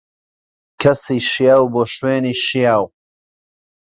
[0.81, 2.85] کەسی شیاو، بۆ شوێنی شیاو.